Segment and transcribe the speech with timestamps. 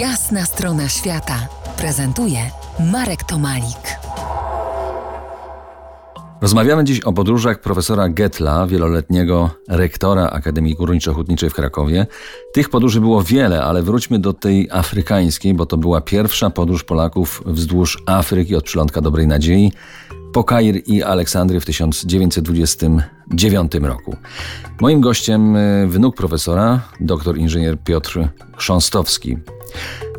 [0.00, 1.48] Jasna strona świata
[1.78, 2.38] prezentuje
[2.92, 3.98] Marek Tomalik.
[6.40, 12.06] Rozmawiamy dziś o podróżach profesora Getla, wieloletniego rektora Akademii Górniczo-Hutniczej w Krakowie.
[12.52, 17.42] Tych podróży było wiele, ale wróćmy do tej afrykańskiej, bo to była pierwsza podróż Polaków
[17.46, 19.72] wzdłuż Afryki od przylądka Dobrej Nadziei
[20.32, 24.16] po Kair i Aleksandry w 1929 roku.
[24.80, 29.36] Moim gościem y, wnuk profesora, doktor inżynier Piotr Chrząstowski.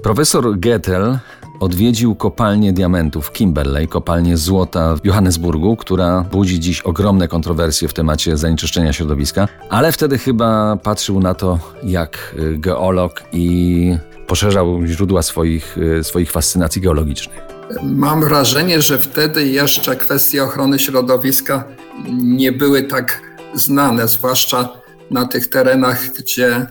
[0.03, 1.17] Profesor Gettel
[1.59, 8.37] odwiedził kopalnię diamentów Kimberley, kopalnię złota w Johannesburgu, która budzi dziś ogromne kontrowersje w temacie
[8.37, 15.77] zanieczyszczenia środowiska, ale wtedy chyba patrzył na to jak y, geolog i poszerzał źródła swoich,
[15.77, 17.39] y, swoich fascynacji geologicznych.
[17.83, 21.63] Mam wrażenie, że wtedy jeszcze kwestie ochrony środowiska
[22.11, 23.21] nie były tak
[23.53, 24.69] znane, zwłaszcza
[25.11, 26.67] na tych terenach, gdzie e,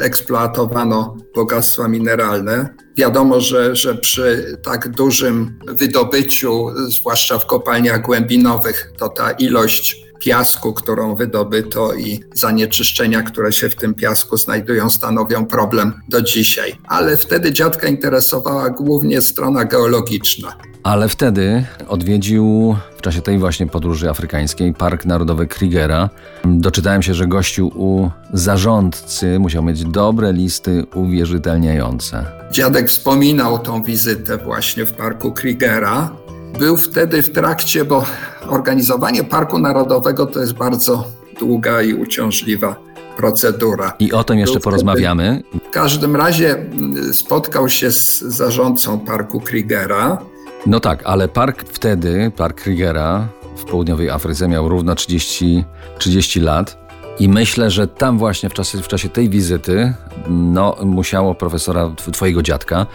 [0.00, 2.74] eksploatowano bogactwa mineralne.
[2.96, 10.72] Wiadomo, że, że przy tak dużym wydobyciu, zwłaszcza w kopalniach głębinowych, to ta ilość piasku,
[10.72, 16.78] którą wydobyto i zanieczyszczenia, które się w tym piasku znajdują, stanowią problem do dzisiaj.
[16.88, 20.56] Ale wtedy dziadka interesowała głównie strona geologiczna.
[20.82, 26.10] Ale wtedy odwiedził w czasie tej właśnie podróży afrykańskiej Park Narodowy Krigera.
[26.44, 32.26] Doczytałem się, że gościu u zarządcy musiał mieć dobre listy uwierzytelniające.
[32.52, 36.10] Dziadek wspominał tą wizytę właśnie w Parku Krigera.
[36.58, 38.04] Był wtedy w trakcie, bo
[38.50, 41.04] organizowanie Parku Narodowego to jest bardzo
[41.38, 42.76] długa i uciążliwa
[43.16, 43.92] procedura.
[43.98, 45.42] I o tym jeszcze Był porozmawiamy.
[45.68, 46.66] W każdym razie
[47.12, 50.18] spotkał się z zarządcą Parku Krigera
[50.66, 55.64] no tak, ale park wtedy, park Krigera w południowej Afryce miał równo 30,
[55.98, 56.80] 30 lat.
[57.18, 59.94] I myślę, że tam właśnie w czasie, w czasie tej wizyty,
[60.28, 62.86] no, musiało profesora, twojego dziadka,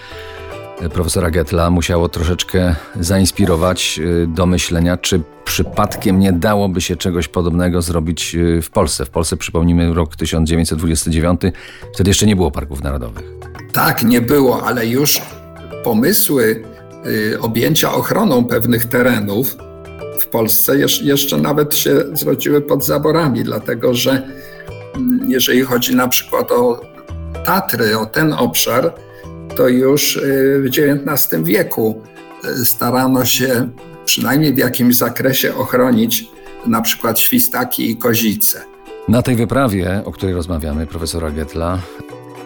[0.93, 7.81] profesora Getla, musiało troszeczkę zainspirować y, do myślenia, czy przypadkiem nie dałoby się czegoś podobnego
[7.81, 9.05] zrobić y, w Polsce.
[9.05, 11.41] W Polsce, przypomnijmy, rok 1929,
[11.93, 13.23] wtedy jeszcze nie było parków narodowych.
[13.73, 15.21] Tak, nie było, ale już
[15.83, 16.63] pomysły
[17.07, 19.57] Y, objęcia ochroną pewnych terenów
[20.19, 24.11] w Polsce jeszcze nawet się zrodziły pod zaborami, dlatego że
[24.95, 26.81] mm, jeżeli chodzi na przykład o
[27.45, 28.93] Tatry, o ten obszar,
[29.55, 32.01] to już y, w XIX wieku
[32.45, 33.69] y, starano się
[34.05, 36.29] przynajmniej w jakimś zakresie ochronić
[36.67, 38.61] na przykład świstaki i kozice.
[39.07, 41.79] Na tej wyprawie, o której rozmawiamy, profesora Getla,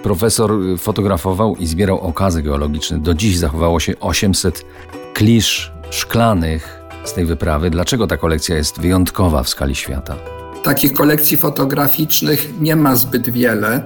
[0.04, 3.00] Profesor fotografował i zbierał okazy geologiczne.
[3.00, 4.66] Do dziś zachowało się 800
[5.14, 7.70] klisz szklanych z tej wyprawy.
[7.70, 10.16] Dlaczego ta kolekcja jest wyjątkowa w skali świata?
[10.64, 13.84] Takich kolekcji fotograficznych nie ma zbyt wiele.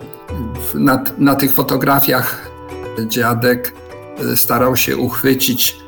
[0.74, 2.53] Na, na tych fotografiach
[3.08, 3.74] dziadek
[4.18, 5.84] e, starał się uchwycić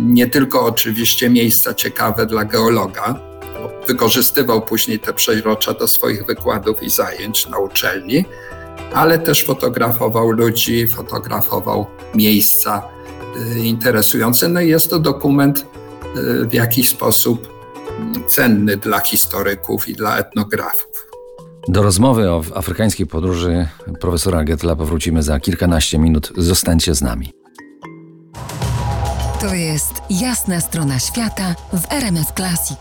[0.00, 3.20] nie tylko oczywiście miejsca ciekawe dla geologa,
[3.86, 8.24] wykorzystywał później te przeźrocza do swoich wykładów i zajęć na uczelni,
[8.94, 12.82] ale też fotografował ludzi, fotografował miejsca
[13.56, 14.48] y, interesujące.
[14.48, 15.66] No i jest to dokument
[16.16, 17.56] y, w jakiś sposób
[18.28, 21.06] cenny dla historyków i dla etnografów.
[21.68, 23.68] Do rozmowy o afrykańskiej podróży
[24.00, 26.32] profesora Getla powrócimy za kilkanaście minut.
[26.36, 27.32] Zostańcie z nami.
[29.40, 32.78] To jest jasna strona świata w RMS Classic.